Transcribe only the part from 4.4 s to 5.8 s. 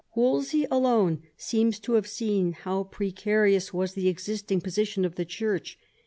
position of the Church.